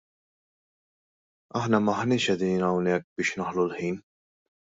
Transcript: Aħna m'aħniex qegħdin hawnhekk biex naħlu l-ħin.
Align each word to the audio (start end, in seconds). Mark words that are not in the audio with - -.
Aħna 1.59 1.81
m'aħniex 1.89 2.25
qegħdin 2.29 2.65
hawnhekk 2.71 3.07
biex 3.21 3.37
naħlu 3.45 3.69
l-ħin. 3.69 4.03